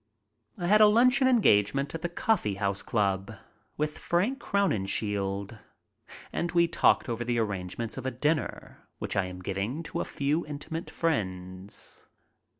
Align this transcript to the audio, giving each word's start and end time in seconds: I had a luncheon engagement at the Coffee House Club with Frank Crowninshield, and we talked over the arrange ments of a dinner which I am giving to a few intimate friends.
I 0.57 0.65
had 0.65 0.81
a 0.81 0.87
luncheon 0.87 1.27
engagement 1.27 1.93
at 1.93 2.01
the 2.01 2.09
Coffee 2.09 2.55
House 2.55 2.81
Club 2.81 3.33
with 3.77 3.99
Frank 3.99 4.39
Crowninshield, 4.39 5.59
and 6.33 6.51
we 6.53 6.67
talked 6.67 7.07
over 7.07 7.23
the 7.23 7.37
arrange 7.37 7.77
ments 7.77 7.97
of 7.97 8.07
a 8.07 8.09
dinner 8.09 8.87
which 8.97 9.15
I 9.15 9.25
am 9.25 9.43
giving 9.43 9.83
to 9.83 10.01
a 10.01 10.05
few 10.05 10.43
intimate 10.47 10.89
friends. 10.89 12.07